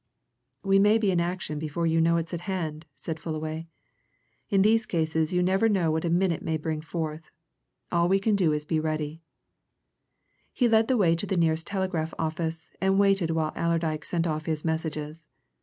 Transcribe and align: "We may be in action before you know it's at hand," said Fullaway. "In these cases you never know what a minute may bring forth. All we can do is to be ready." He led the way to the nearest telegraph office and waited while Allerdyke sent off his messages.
"We 0.63 0.79
may 0.79 0.97
be 0.97 1.11
in 1.11 1.19
action 1.19 1.59
before 1.59 1.85
you 1.85 2.01
know 2.01 2.17
it's 2.17 2.33
at 2.33 2.41
hand," 2.49 2.87
said 2.95 3.19
Fullaway. 3.19 3.67
"In 4.49 4.63
these 4.63 4.87
cases 4.87 5.31
you 5.31 5.43
never 5.43 5.69
know 5.69 5.91
what 5.91 6.05
a 6.05 6.09
minute 6.09 6.41
may 6.41 6.57
bring 6.57 6.81
forth. 6.81 7.29
All 7.91 8.09
we 8.09 8.17
can 8.19 8.35
do 8.35 8.51
is 8.51 8.63
to 8.63 8.67
be 8.69 8.79
ready." 8.79 9.21
He 10.51 10.67
led 10.67 10.87
the 10.87 10.97
way 10.97 11.15
to 11.15 11.27
the 11.27 11.37
nearest 11.37 11.67
telegraph 11.67 12.15
office 12.17 12.71
and 12.81 12.97
waited 12.97 13.29
while 13.29 13.53
Allerdyke 13.55 14.03
sent 14.03 14.25
off 14.25 14.47
his 14.47 14.65
messages. 14.65 15.27